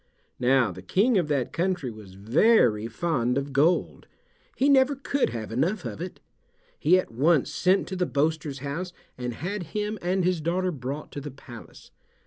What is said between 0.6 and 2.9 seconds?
the King of that country was very